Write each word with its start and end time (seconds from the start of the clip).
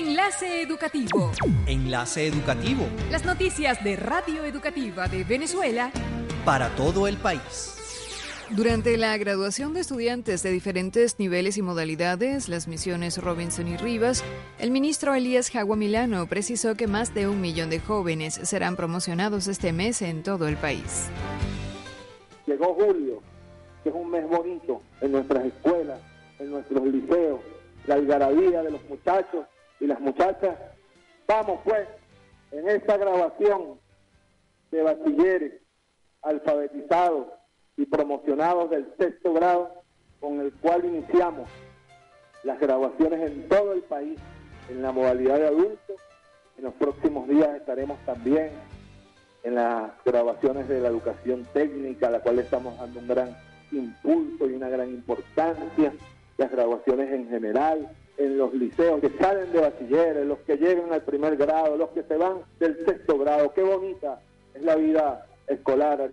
Enlace 0.00 0.62
Educativo. 0.62 1.30
Enlace 1.66 2.26
Educativo. 2.26 2.86
Las 3.10 3.26
noticias 3.26 3.84
de 3.84 3.96
Radio 3.96 4.46
Educativa 4.46 5.08
de 5.08 5.24
Venezuela. 5.24 5.92
Para 6.42 6.70
todo 6.70 7.06
el 7.06 7.18
país. 7.18 7.76
Durante 8.48 8.96
la 8.96 9.14
graduación 9.18 9.74
de 9.74 9.80
estudiantes 9.80 10.42
de 10.42 10.52
diferentes 10.52 11.18
niveles 11.18 11.58
y 11.58 11.62
modalidades, 11.62 12.48
las 12.48 12.66
misiones 12.66 13.18
Robinson 13.18 13.68
y 13.68 13.76
Rivas, 13.76 14.24
el 14.58 14.70
ministro 14.70 15.14
Elías 15.14 15.50
Jagua 15.50 15.76
Milano 15.76 16.26
precisó 16.26 16.76
que 16.76 16.86
más 16.86 17.12
de 17.12 17.28
un 17.28 17.42
millón 17.42 17.68
de 17.68 17.80
jóvenes 17.80 18.40
serán 18.42 18.76
promocionados 18.76 19.48
este 19.48 19.74
mes 19.74 20.00
en 20.00 20.22
todo 20.22 20.48
el 20.48 20.56
país. 20.56 21.10
Llegó 22.46 22.72
julio, 22.72 23.20
que 23.82 23.90
es 23.90 23.94
un 23.94 24.10
mes 24.10 24.26
bonito 24.26 24.80
en 25.02 25.12
nuestras 25.12 25.44
escuelas, 25.44 26.00
en 26.38 26.52
nuestros 26.52 26.86
liceos, 26.86 27.40
la 27.86 27.96
algarabía 27.96 28.62
de 28.62 28.70
los 28.70 28.82
muchachos 28.88 29.44
y 29.80 29.86
las 29.86 30.00
muchachas. 30.00 30.56
Vamos 31.26 31.60
pues, 31.64 31.88
en 32.52 32.68
esta 32.68 32.96
grabación 32.96 33.80
de 34.70 34.82
bachilleres 34.82 35.62
alfabetizados 36.22 37.28
y 37.76 37.86
promocionados 37.86 38.70
del 38.70 38.92
sexto 38.98 39.32
grado, 39.32 39.82
con 40.20 40.40
el 40.40 40.52
cual 40.52 40.84
iniciamos 40.84 41.48
las 42.44 42.60
grabaciones 42.60 43.30
en 43.30 43.48
todo 43.48 43.72
el 43.72 43.82
país 43.82 44.18
en 44.68 44.82
la 44.82 44.92
modalidad 44.92 45.38
de 45.38 45.46
adultos. 45.46 45.96
En 46.58 46.64
los 46.64 46.74
próximos 46.74 47.26
días 47.28 47.48
estaremos 47.56 47.98
también 48.04 48.50
en 49.42 49.54
las 49.54 49.92
grabaciones 50.04 50.68
de 50.68 50.80
la 50.80 50.88
educación 50.88 51.46
técnica, 51.54 52.08
a 52.08 52.10
la 52.10 52.20
cual 52.20 52.38
estamos 52.38 52.76
dando 52.78 53.00
un 53.00 53.08
gran 53.08 53.36
impulso 53.72 54.48
y 54.48 54.54
una 54.54 54.68
gran 54.68 54.90
importancia, 54.90 55.92
las 56.36 56.50
grabaciones 56.50 57.10
en 57.12 57.28
general, 57.28 57.88
en 58.20 58.36
los 58.36 58.52
liceos 58.52 59.00
que 59.00 59.10
salen 59.18 59.50
de 59.50 59.60
bachilleres, 59.60 60.26
los 60.26 60.38
que 60.40 60.56
llegan 60.56 60.92
al 60.92 61.02
primer 61.02 61.36
grado, 61.36 61.76
los 61.76 61.88
que 61.90 62.02
se 62.02 62.16
van 62.16 62.42
del 62.58 62.76
sexto 62.84 63.18
grado. 63.18 63.52
Qué 63.54 63.62
bonita 63.62 64.20
es 64.54 64.62
la 64.62 64.76
vida 64.76 65.26
escolar. 65.46 66.12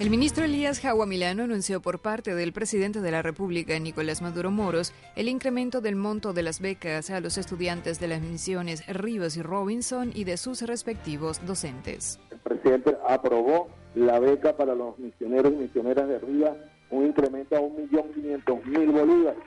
El 0.00 0.10
ministro 0.10 0.44
Elías 0.44 0.80
Jagua 0.80 1.06
Milano 1.06 1.44
anunció 1.44 1.80
por 1.80 2.00
parte 2.00 2.34
del 2.34 2.52
presidente 2.52 3.00
de 3.00 3.12
la 3.12 3.22
República, 3.22 3.78
Nicolás 3.78 4.20
Maduro 4.20 4.50
Moros, 4.50 4.92
el 5.14 5.28
incremento 5.28 5.80
del 5.80 5.94
monto 5.94 6.32
de 6.32 6.42
las 6.42 6.60
becas 6.60 7.10
a 7.10 7.20
los 7.20 7.38
estudiantes 7.38 8.00
de 8.00 8.08
las 8.08 8.20
misiones 8.20 8.84
Rivas 8.88 9.36
y 9.36 9.42
Robinson 9.42 10.10
y 10.12 10.24
de 10.24 10.38
sus 10.38 10.62
respectivos 10.62 11.46
docentes. 11.46 12.18
El 12.32 12.38
presidente 12.38 12.96
aprobó 13.08 13.68
la 13.94 14.18
beca 14.18 14.56
para 14.56 14.74
los 14.74 14.98
misioneros 14.98 15.52
y 15.52 15.56
misioneras 15.56 16.08
de 16.08 16.18
Rivas, 16.18 16.56
un 16.90 17.06
incremento 17.06 17.54
a 17.54 17.60
1.500.000 17.60 18.92
bolívares 18.92 19.38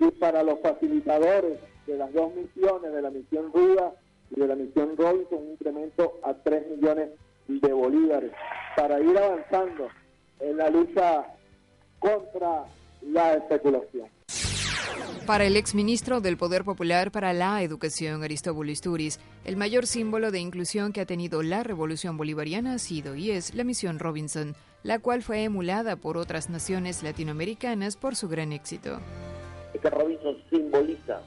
y 0.00 0.10
para 0.12 0.42
los 0.42 0.58
facilitadores 0.60 1.58
de 1.86 1.96
las 1.96 2.12
dos 2.12 2.32
misiones, 2.34 2.92
de 2.92 3.02
la 3.02 3.10
misión 3.10 3.52
Rivas 3.54 3.92
y 4.30 4.40
de 4.40 4.46
la 4.46 4.54
misión 4.54 4.96
Robinson, 4.96 5.38
un 5.38 5.50
incremento 5.52 6.18
a 6.24 6.34
3 6.34 6.70
millones 6.70 7.10
de 7.48 7.72
bolívares, 7.72 8.32
para 8.76 9.00
ir 9.00 9.16
avanzando 9.16 9.88
en 10.40 10.56
la 10.56 10.70
lucha 10.70 11.26
contra 11.98 12.64
la 13.02 13.34
especulación. 13.34 14.08
Para 15.26 15.44
el 15.44 15.56
exministro 15.56 16.20
del 16.20 16.36
Poder 16.36 16.64
Popular 16.64 17.10
para 17.10 17.32
la 17.32 17.62
Educación, 17.62 18.22
Aristóbulo 18.22 18.70
Isturiz, 18.70 19.18
el 19.44 19.56
mayor 19.56 19.86
símbolo 19.86 20.30
de 20.30 20.38
inclusión 20.38 20.92
que 20.92 21.02
ha 21.02 21.06
tenido 21.06 21.42
la 21.42 21.62
revolución 21.62 22.16
bolivariana 22.16 22.74
ha 22.74 22.78
sido 22.78 23.16
y 23.16 23.30
es 23.30 23.54
la 23.54 23.64
misión 23.64 23.98
Robinson, 23.98 24.54
la 24.82 24.98
cual 24.98 25.22
fue 25.22 25.42
emulada 25.42 25.96
por 25.96 26.16
otras 26.16 26.48
naciones 26.48 27.02
latinoamericanas 27.02 27.96
por 27.96 28.16
su 28.16 28.28
gran 28.28 28.52
éxito 28.52 29.00
que 29.80 29.90
Robinson 29.90 30.36
simboliza 30.50 31.22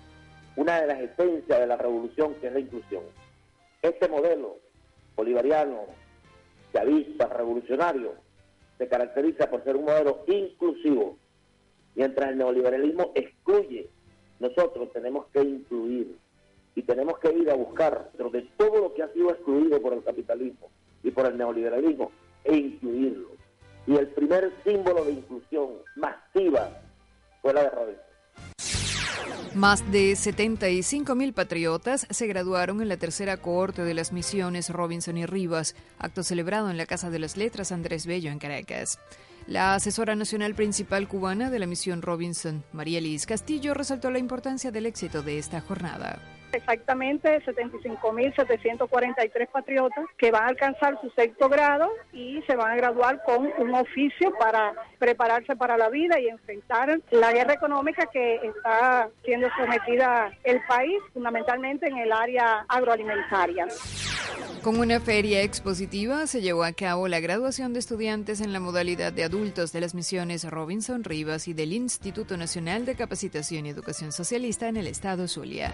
una 0.55 0.81
de 0.81 0.87
las 0.87 0.99
esencias 0.99 1.59
de 1.59 1.67
la 1.67 1.77
revolución, 1.77 2.35
que 2.35 2.47
es 2.47 2.53
la 2.53 2.59
inclusión. 2.59 3.03
Este 3.81 4.07
modelo 4.07 4.57
bolivariano, 5.15 5.85
chavista, 6.71 7.27
revolucionario, 7.27 8.13
se 8.77 8.87
caracteriza 8.87 9.49
por 9.49 9.63
ser 9.63 9.75
un 9.75 9.85
modelo 9.85 10.23
inclusivo, 10.27 11.17
mientras 11.95 12.29
el 12.29 12.37
neoliberalismo 12.37 13.11
excluye, 13.15 13.89
nosotros 14.39 14.91
tenemos 14.91 15.27
que 15.27 15.41
incluir 15.41 16.17
y 16.75 16.81
tenemos 16.81 17.19
que 17.19 17.31
ir 17.31 17.49
a 17.49 17.55
buscar 17.55 18.09
dentro 18.11 18.29
de 18.29 18.41
todo 18.57 18.79
lo 18.79 18.93
que 18.93 19.03
ha 19.03 19.13
sido 19.13 19.29
excluido 19.29 19.81
por 19.81 19.93
el 19.93 20.03
capitalismo 20.03 20.69
y 21.03 21.11
por 21.11 21.27
el 21.27 21.37
neoliberalismo 21.37 22.11
e 22.43 22.55
incluirlo. 22.55 23.29
Y 23.85 23.95
el 23.95 24.07
primer 24.07 24.51
símbolo 24.63 25.05
de 25.05 25.11
inclusión 25.11 25.73
masiva 25.95 26.81
fue 27.41 27.53
la 27.53 27.63
de 27.63 27.69
Robinson. 27.69 28.12
Más 29.55 29.91
de 29.91 30.15
75 30.15 31.13
mil 31.13 31.31
patriotas 31.31 32.07
se 32.09 32.25
graduaron 32.25 32.81
en 32.81 32.89
la 32.89 32.97
tercera 32.97 33.37
cohorte 33.37 33.83
de 33.83 33.93
las 33.93 34.11
misiones 34.11 34.69
Robinson 34.69 35.15
y 35.15 35.27
Rivas, 35.27 35.75
acto 35.99 36.23
celebrado 36.23 36.71
en 36.71 36.77
la 36.77 36.87
Casa 36.87 37.11
de 37.11 37.19
las 37.19 37.37
Letras 37.37 37.71
Andrés 37.71 38.07
Bello 38.07 38.31
en 38.31 38.39
Caracas. 38.39 38.99
La 39.45 39.75
asesora 39.75 40.15
nacional 40.15 40.55
principal 40.55 41.07
cubana 41.07 41.51
de 41.51 41.59
la 41.59 41.67
misión 41.67 42.01
Robinson, 42.01 42.63
María 42.73 42.99
Liz 42.99 43.27
Castillo, 43.27 43.75
resaltó 43.75 44.09
la 44.09 44.17
importancia 44.17 44.71
del 44.71 44.87
éxito 44.87 45.21
de 45.21 45.37
esta 45.37 45.61
jornada 45.61 46.19
exactamente 46.57 47.41
75.743 47.45 49.47
patriotas 49.49 50.05
que 50.17 50.31
van 50.31 50.43
a 50.43 50.47
alcanzar 50.47 50.99
su 51.01 51.09
sexto 51.11 51.49
grado 51.49 51.89
y 52.11 52.41
se 52.47 52.55
van 52.55 52.71
a 52.71 52.75
graduar 52.75 53.21
con 53.25 53.49
un 53.57 53.75
oficio 53.75 54.33
para 54.39 54.73
prepararse 54.99 55.55
para 55.55 55.77
la 55.77 55.89
vida 55.89 56.19
y 56.19 56.27
enfrentar 56.27 56.99
la 57.11 57.31
guerra 57.31 57.53
económica 57.53 58.07
que 58.11 58.35
está 58.35 59.09
siendo 59.23 59.47
sometida 59.57 60.31
el 60.43 60.61
país, 60.67 60.99
fundamentalmente 61.13 61.87
en 61.87 61.97
el 61.97 62.11
área 62.11 62.65
agroalimentaria. 62.67 63.67
Con 64.63 64.79
una 64.79 65.01
feria 65.01 65.41
expositiva 65.41 66.25
se 66.25 66.41
llevó 66.41 66.63
a 66.63 66.71
cabo 66.71 67.09
la 67.09 67.19
graduación 67.19 67.73
de 67.73 67.79
estudiantes 67.79 68.39
en 68.39 68.53
la 68.53 68.61
modalidad 68.61 69.11
de 69.11 69.25
adultos 69.25 69.73
de 69.73 69.81
las 69.81 69.93
misiones 69.93 70.49
Robinson 70.49 71.03
Rivas 71.03 71.49
y 71.49 71.53
del 71.53 71.73
Instituto 71.73 72.37
Nacional 72.37 72.85
de 72.85 72.95
Capacitación 72.95 73.65
y 73.65 73.69
Educación 73.69 74.13
Socialista 74.13 74.69
en 74.69 74.77
el 74.77 74.87
estado 74.87 75.27
Zulia 75.27 75.69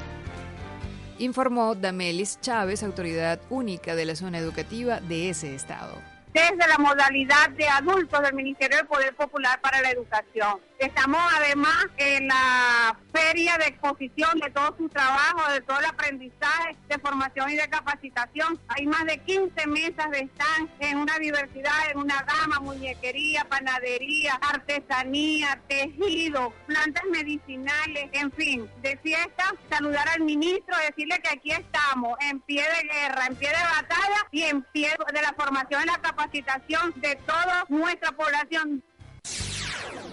informó 1.20 1.76
Damelis 1.76 2.40
Chávez, 2.42 2.84
autoridad 2.84 3.40
única 3.50 3.96
de 3.96 4.06
la 4.06 4.16
zona 4.16 4.40
educativa 4.40 5.00
de 5.02 5.30
ese 5.30 5.54
estado 5.54 5.96
desde 6.34 6.68
la 6.68 6.78
modalidad 6.78 7.50
de 7.52 7.68
adultos 7.68 8.22
del 8.22 8.34
Ministerio 8.34 8.78
del 8.78 8.88
Poder 8.88 9.16
Popular 9.16 9.60
para 9.62 9.82
la 9.82 9.90
Educación. 9.90 10.60
Estamos 10.78 11.20
además 11.36 11.88
en 11.98 12.28
la 12.28 12.96
feria 13.12 13.58
de 13.58 13.66
exposición 13.66 14.40
de 14.40 14.50
todo 14.52 14.76
su 14.78 14.88
trabajo, 14.90 15.52
de 15.52 15.62
todo 15.62 15.80
el 15.80 15.86
aprendizaje 15.86 16.76
formación 17.10 17.50
y 17.50 17.56
de 17.56 17.68
capacitación. 17.70 18.60
Hay 18.68 18.86
más 18.86 19.04
de 19.06 19.18
15 19.18 19.68
mesas 19.68 20.12
de 20.12 20.20
stand 20.20 20.70
en 20.80 20.98
una 20.98 21.18
diversidad, 21.18 21.90
en 21.92 21.98
una 21.98 22.22
gama, 22.22 22.60
muñequería, 22.60 23.46
panadería, 23.50 24.36
artesanía, 24.36 25.60
tejido, 25.68 26.54
plantas 26.68 27.04
medicinales, 27.12 28.10
en 28.12 28.32
fin, 28.32 28.70
de 28.84 28.96
fiesta. 28.98 29.56
Saludar 29.70 30.08
al 30.10 30.22
ministro, 30.22 30.76
decirle 30.88 31.20
que 31.24 31.30
aquí 31.30 31.52
estamos 31.52 32.16
en 32.30 32.40
pie 32.42 32.62
de 32.64 32.88
guerra, 32.88 33.26
en 33.28 33.36
pie 33.36 33.50
de 33.50 33.56
batalla 33.56 34.28
y 34.32 34.44
en 34.44 34.62
pie 34.72 34.90
de 35.12 35.22
la 35.22 35.34
formación 35.34 35.82
y 35.84 35.86
la 35.88 35.98
capacitación 35.98 36.94
de 36.98 37.16
toda 37.26 37.66
nuestra 37.70 38.12
población. 38.12 38.84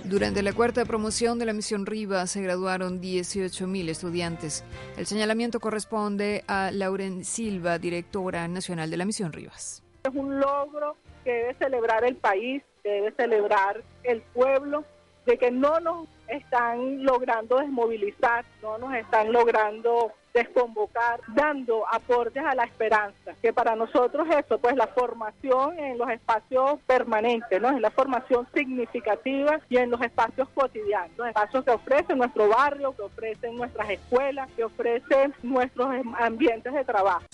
Durante 0.09 0.41
la 0.41 0.53
cuarta 0.53 0.85
promoción 0.85 1.41
de 1.41 1.47
la 1.47 1.53
misión 1.53 1.85
Rivas 1.85 2.31
se 2.31 2.41
graduaron 2.41 3.01
18.000 3.01 3.89
estudiantes. 3.89 4.63
El 4.97 5.05
señalamiento 5.05 5.59
corresponde 5.59 6.45
a 6.47 6.71
Lauren 6.71 7.25
Silva, 7.25 7.81
directora 7.81 8.47
nacional 8.47 8.89
de 8.89 8.97
la 8.99 9.05
misión 9.05 9.33
Rivas. 9.33 9.83
Es 10.05 10.15
un 10.15 10.39
logro 10.39 10.97
que 11.25 11.33
debe 11.33 11.55
celebrar 11.55 12.05
el 12.05 12.15
país, 12.15 12.63
que 12.85 12.89
debe 12.89 13.13
celebrar 13.17 13.83
el 14.05 14.23
pueblo, 14.23 14.85
de 15.27 15.39
que 15.39 15.51
no 15.51 15.81
nos 15.81 16.07
están 16.29 17.05
logrando 17.05 17.59
desmovilizar, 17.59 18.45
no 18.63 18.79
nos 18.79 18.95
están 18.95 19.33
logrando 19.33 20.13
desconvocar, 20.37 21.21
dando 21.29 21.85
aportes 21.91 22.45
a 22.45 22.55
la 22.55 22.65
esperanza, 22.65 23.33
que 23.41 23.55
para 23.55 23.75
nosotros 23.75 24.29
eso, 24.29 24.59
pues 24.59 24.77
la 24.77 24.87
formación 24.89 25.79
en 25.79 25.97
los 25.97 26.11
espacios 26.11 26.79
permanentes, 26.87 27.61
¿no? 27.61 27.71
En 27.71 27.81
la 27.81 27.91
formación 27.91 28.47
significativa 28.53 29.59
y 29.71 29.79
en 29.79 29.91
los 29.91 30.01
espacios 30.03 30.49
cotidianos, 30.51 31.17
los 31.17 31.29
espacios 31.29 31.65
que 31.65 31.71
ofrece 31.71 32.15
nuestro 32.15 32.49
barrio, 32.49 32.95
que 32.95 33.03
ofrecen 33.03 33.57
nuestras 33.57 33.89
escuelas, 33.89 34.49
que 34.55 34.65
ofrecen 34.65 35.35
nuestros 35.43 35.89
ambientes 36.19 36.73
de 36.73 36.85
trabajo. 36.85 37.25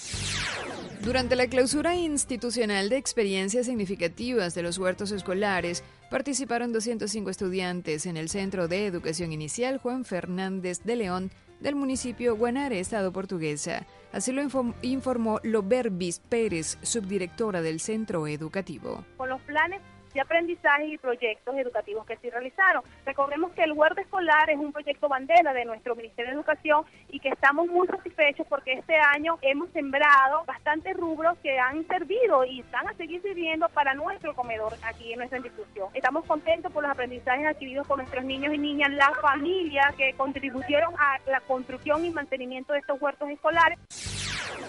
Durante 1.02 1.34
la 1.34 1.49
clausura 1.49 1.96
institucional 1.96 2.88
de 2.88 2.96
experiencias 2.96 3.66
significativas 3.66 4.54
de 4.54 4.62
los 4.62 4.78
huertos 4.78 5.10
escolares, 5.10 5.82
participaron 6.12 6.72
205 6.72 7.28
estudiantes 7.28 8.06
en 8.06 8.16
el 8.16 8.28
Centro 8.28 8.69
de 8.69 8.87
Educación 8.87 9.32
Inicial 9.32 9.78
Juan 9.78 10.04
Fernández 10.04 10.84
de 10.84 10.94
León 10.94 11.32
del 11.58 11.75
municipio 11.75 12.37
Guanare, 12.37 12.78
Estado 12.78 13.12
Portuguesa. 13.12 13.84
Así 14.12 14.31
lo 14.31 14.43
informó 14.82 15.40
Loberbis 15.43 16.20
Pérez, 16.20 16.78
subdirectora 16.82 17.62
del 17.62 17.81
centro 17.81 18.28
educativo. 18.28 19.04
Con 19.16 19.28
los 19.28 19.40
planes 19.40 19.81
de 20.14 20.20
aprendizaje 20.20 20.87
y 20.87 20.99
proyectos 20.99 21.56
educativos 21.56 22.06
que 22.06 22.17
se 22.17 22.31
realizaron. 22.31 22.82
Recordemos 23.05 23.53
que 23.53 23.62
el 23.62 23.73
huerto 23.73 24.00
escolar 24.00 24.50
es 24.50 24.59
un 24.59 24.73
proyecto 24.73 25.09
bandera 25.09 25.53
de 25.53 25.64
nuestro 25.64 25.94
Ministerio 25.94 26.31
de 26.31 26.37
Educación 26.37 26.85
y 27.09 27.20
que 27.20 27.29
estamos 27.29 27.67
muy 27.69 27.87
satisfechos 27.87 28.47
porque 28.49 28.75
este 28.75 28.97
año 28.97 29.38
hemos 29.43 29.70
sembrado 29.70 30.44
bastantes 30.47 30.97
rubros 30.97 31.38
que 31.38 31.59
han 31.59 31.87
servido 31.87 32.44
y 32.44 32.61
están 32.61 32.88
a 32.88 32.94
seguir 32.94 33.23
sirviendo 33.23 33.69
para 33.69 33.94
nuestro 33.94 34.35
comedor 34.35 34.75
aquí 34.82 35.12
en 35.12 35.19
nuestra 35.19 35.38
institución. 35.38 35.88
Estamos 35.94 36.25
contentos 36.25 36.73
por 36.73 36.82
los 36.82 36.93
aprendizajes 36.93 37.47
adquiridos 37.47 37.87
por 37.87 37.99
nuestros 37.99 38.25
niños 38.25 38.55
y 38.55 38.59
niñas, 38.59 38.91
las 38.93 39.19
familias 39.20 39.94
que 39.97 40.12
contribuyeron 40.14 40.94
a 40.99 41.19
la 41.26 41.41
construcción 41.41 42.05
y 42.05 42.11
mantenimiento 42.11 42.73
de 42.73 42.81
estos 42.81 43.00
huertos 43.00 43.29
escolares. 43.31 43.79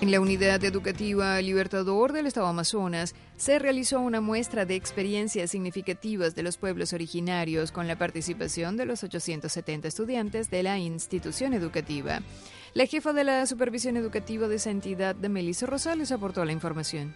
En 0.01 0.12
la 0.12 0.19
unidad 0.19 0.63
educativa 0.63 1.39
Libertador 1.41 2.12
del 2.12 2.27
Estado 2.27 2.47
Amazonas 2.47 3.15
se 3.38 3.57
realizó 3.59 4.00
una 4.01 4.21
muestra 4.21 4.65
de 4.65 4.75
experiencias 4.75 5.51
significativas 5.51 6.35
de 6.35 6.44
los 6.44 6.57
pueblos 6.57 6.94
originarios 6.94 7.71
con 7.71 7.88
la 7.88 7.97
participación 7.97 8.75
de 8.75 8.85
los 8.85 9.03
870 9.03 9.88
estudiantes 9.88 10.50
de 10.50 10.63
la 10.63 10.77
institución 10.77 11.53
educativa. 11.53 12.21
La 12.74 12.85
jefa 12.85 13.13
de 13.13 13.24
la 13.24 13.45
supervisión 13.45 13.95
educativa 13.97 14.47
de 14.47 14.56
esa 14.56 14.71
entidad, 14.71 15.15
de 15.15 15.30
Melissa 15.30 15.68
Rosales, 15.68 16.12
aportó 16.12 16.44
la 16.44 16.51
información 16.51 17.15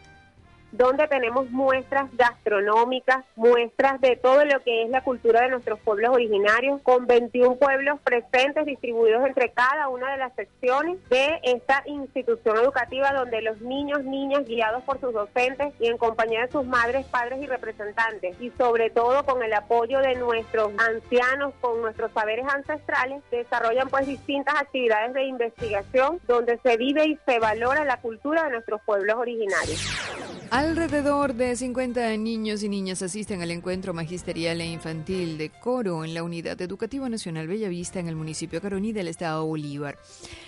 donde 0.71 1.07
tenemos 1.07 1.49
muestras 1.49 2.09
gastronómicas, 2.13 3.23
muestras 3.35 3.99
de 4.01 4.15
todo 4.15 4.45
lo 4.45 4.61
que 4.61 4.83
es 4.83 4.89
la 4.89 5.03
cultura 5.03 5.41
de 5.41 5.49
nuestros 5.49 5.79
pueblos 5.79 6.11
originarios, 6.11 6.81
con 6.81 7.07
21 7.07 7.55
pueblos 7.55 7.99
presentes 8.03 8.65
distribuidos 8.65 9.25
entre 9.25 9.51
cada 9.51 9.89
una 9.89 10.11
de 10.11 10.17
las 10.17 10.33
secciones 10.35 10.97
de 11.09 11.39
esta 11.43 11.83
institución 11.85 12.57
educativa 12.57 13.13
donde 13.13 13.41
los 13.41 13.61
niños, 13.61 14.03
niñas 14.03 14.45
guiados 14.45 14.83
por 14.83 14.99
sus 14.99 15.13
docentes 15.13 15.73
y 15.79 15.87
en 15.87 15.97
compañía 15.97 16.45
de 16.45 16.51
sus 16.51 16.65
madres, 16.65 17.05
padres 17.07 17.41
y 17.41 17.47
representantes 17.47 18.39
y 18.39 18.51
sobre 18.57 18.89
todo 18.89 19.25
con 19.25 19.41
el 19.43 19.53
apoyo 19.53 19.99
de 19.99 20.15
nuestros 20.15 20.71
ancianos, 20.77 21.53
con 21.61 21.81
nuestros 21.81 22.11
saberes 22.11 22.45
ancestrales, 22.47 23.21
desarrollan 23.31 23.89
pues 23.89 24.07
distintas 24.07 24.55
actividades 24.55 25.13
de 25.13 25.23
investigación 25.23 26.19
donde 26.27 26.59
se 26.59 26.77
vive 26.77 27.05
y 27.05 27.19
se 27.25 27.39
valora 27.39 27.85
la 27.85 27.97
cultura 27.97 28.43
de 28.45 28.51
nuestros 28.51 28.81
pueblos 28.81 29.15
originarios. 29.17 30.27
Alrededor 30.57 31.35
de 31.35 31.55
50 31.55 32.17
niños 32.17 32.63
y 32.63 32.69
niñas 32.69 33.03
asisten 33.03 33.43
al 33.43 33.51
encuentro 33.51 33.93
magisterial 33.93 34.59
e 34.59 34.65
infantil 34.65 35.37
de 35.37 35.51
coro 35.51 36.03
en 36.03 36.15
la 36.15 36.23
Unidad 36.23 36.59
Educativa 36.59 37.07
Nacional 37.07 37.45
Bellavista 37.45 37.99
en 37.99 38.07
el 38.07 38.15
municipio 38.15 38.59
Caroní 38.59 38.91
del 38.91 39.07
estado 39.07 39.45
Bolívar. 39.45 39.99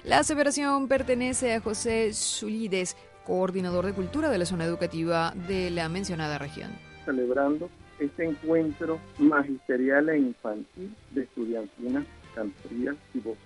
La 0.04 0.18
aseveración 0.18 0.88
pertenece 0.88 1.54
a 1.54 1.62
José 1.62 2.12
Zulides, 2.12 2.98
coordinador 3.24 3.86
de 3.86 3.94
cultura 3.94 4.32
de 4.32 4.40
la 4.40 4.48
zona 4.48 4.66
educativa 4.66 5.32
de 5.48 5.70
la 5.70 5.88
mencionada 5.90 6.40
región. 6.40 6.72
Celebrando 7.06 7.70
este 8.00 8.26
encuentro 8.26 9.00
magisterial 9.20 10.10
e 10.10 10.18
infantil 10.18 10.92
de 11.12 11.22
estudiantinas, 11.22 12.08
cantorías 12.34 12.96
y 13.14 13.20
voz 13.20 13.38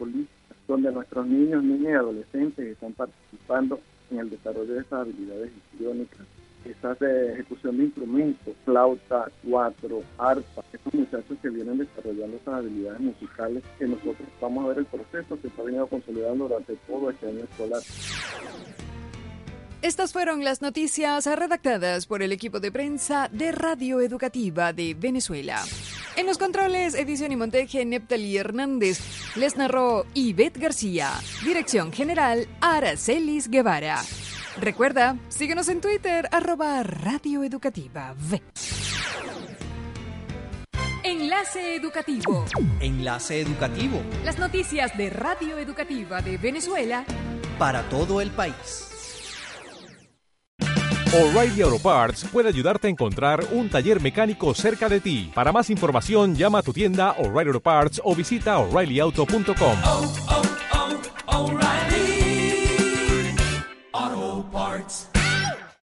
donde 0.65 0.93
nuestros 0.93 1.27
niños, 1.27 1.61
niñas 1.61 1.91
y 1.91 1.95
adolescentes 1.95 2.65
están 2.67 2.93
participando 2.93 3.81
en 4.11 4.19
el 4.19 4.29
desarrollo 4.29 4.75
de 4.75 4.79
esas 4.79 5.01
habilidades 5.01 5.51
histriónicas 5.57 6.25
quizás 6.63 6.97
de 6.99 7.33
ejecución 7.33 7.77
de 7.77 7.83
instrumentos, 7.85 8.55
flauta, 8.65 9.29
cuatro, 9.47 10.01
arpa, 10.17 10.63
estos 10.71 10.93
muchachos 10.93 11.37
que 11.41 11.49
vienen 11.49 11.77
desarrollando 11.77 12.37
esas 12.37 12.53
habilidades 12.55 12.99
musicales 12.99 13.63
que 13.77 13.85
nosotros 13.85 14.27
vamos 14.41 14.65
a 14.65 14.67
ver 14.69 14.77
el 14.79 14.85
proceso 14.85 15.39
que 15.41 15.47
está 15.47 15.63
venido 15.63 15.87
consolidando 15.87 16.47
durante 16.47 16.75
todo 16.87 17.09
este 17.09 17.27
año 17.27 17.43
escolar. 17.43 17.81
Estas 19.83 20.13
fueron 20.13 20.45
las 20.45 20.61
noticias 20.61 21.25
redactadas 21.25 22.07
por 22.07 22.23
el 22.23 22.31
equipo 22.31 22.61
de 22.61 22.71
prensa 22.71 23.29
de 23.33 23.51
Radio 23.51 23.99
Educativa 23.99 24.71
de 24.71 24.95
Venezuela. 24.97 25.61
En 26.15 26.25
los 26.25 26.37
controles, 26.37 26.95
edición 26.95 27.33
y 27.33 27.35
montaje, 27.35 27.83
Neptali 27.83 28.37
Hernández. 28.37 28.99
Les 29.35 29.57
narró 29.57 30.05
Ivette 30.13 30.57
García. 30.57 31.09
Dirección 31.43 31.91
general, 31.91 32.47
Aracelis 32.61 33.49
Guevara. 33.49 33.99
Recuerda, 34.59 35.17
síguenos 35.29 35.67
en 35.69 35.81
Twitter, 35.81 36.27
arroba 36.31 36.83
Radio 36.83 37.43
Educativa 37.43 38.13
V. 38.29 38.41
Enlace 41.03 41.75
Educativo. 41.75 42.45
Enlace 42.79 43.41
Educativo. 43.41 44.01
Las 44.23 44.39
noticias 44.39 44.95
de 44.97 45.09
Radio 45.09 45.57
Educativa 45.57 46.21
de 46.21 46.37
Venezuela. 46.37 47.03
Para 47.59 47.81
todo 47.89 48.21
el 48.21 48.31
país. 48.31 48.89
O'Reilly 51.13 51.61
Auto 51.61 51.77
Parts 51.79 52.25
puede 52.31 52.49
ayudarte 52.49 52.87
a 52.87 52.89
encontrar 52.89 53.45
un 53.51 53.69
taller 53.69 54.01
mecánico 54.01 54.53
cerca 54.55 54.89
de 54.89 54.99
ti. 54.99 55.31
Para 55.35 55.51
más 55.51 55.69
información, 55.69 56.35
llama 56.35 56.59
a 56.59 56.63
tu 56.63 56.73
tienda 56.73 57.11
O'Reilly 57.19 57.49
Auto 57.49 57.59
Parts 57.59 58.01
o 58.03 58.15
visita 58.15 58.57
oreillyauto.com. 58.57 59.77